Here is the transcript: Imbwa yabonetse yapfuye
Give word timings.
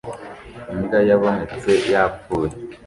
Imbwa 0.73 0.99
yabonetse 1.09 1.71
yapfuye 1.93 2.53